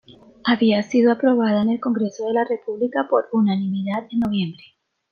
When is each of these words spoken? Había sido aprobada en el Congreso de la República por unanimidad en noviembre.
Había 0.43 0.81
sido 0.81 1.11
aprobada 1.11 1.61
en 1.61 1.69
el 1.69 1.79
Congreso 1.79 2.25
de 2.25 2.33
la 2.33 2.43
República 2.43 3.05
por 3.07 3.29
unanimidad 3.33 4.03
en 4.09 4.21
noviembre. 4.21 4.63